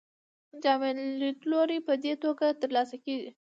جامع 0.63 0.89
لیدلوری 1.21 1.79
په 1.87 1.93
دې 2.03 2.13
توګه 2.23 2.45
ترلاسه 2.61 2.95
کیږي. 3.05 3.31